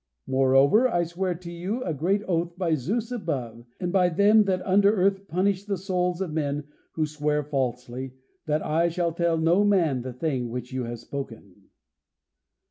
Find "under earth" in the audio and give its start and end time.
4.65-5.27